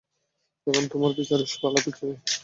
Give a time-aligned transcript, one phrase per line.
[0.67, 2.17] এখন তোমার বিচারের পালা, পিচ্চি মেয়ে।